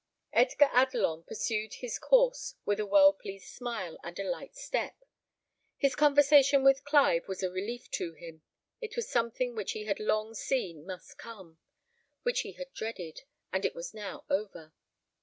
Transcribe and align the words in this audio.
Edgar 0.33 0.67
Adelon 0.73 1.27
pursued 1.27 1.75
his 1.75 1.99
course 1.99 2.55
with 2.65 2.79
a 2.79 2.87
well 2.87 3.13
pleased 3.13 3.49
smile 3.53 3.99
and 4.03 4.17
a 4.17 4.23
light 4.27 4.55
step. 4.55 4.95
His 5.77 5.95
conversation 5.95 6.63
with 6.63 6.83
Clive 6.83 7.27
was 7.27 7.43
a 7.43 7.51
relief 7.51 7.91
to 7.91 8.13
him; 8.13 8.41
it 8.81 8.95
was 8.95 9.07
something 9.07 9.53
which 9.53 9.73
he 9.73 9.83
had 9.85 9.99
long 9.99 10.33
seen 10.33 10.87
must 10.87 11.19
come, 11.19 11.59
which 12.23 12.39
he 12.39 12.53
had 12.53 12.73
dreaded, 12.73 13.21
and 13.53 13.63
it 13.63 13.75
was 13.75 13.93
now 13.93 14.25
over. 14.27 14.73